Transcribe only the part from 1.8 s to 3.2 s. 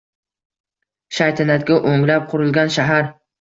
o‘nglab qurilgan shahar.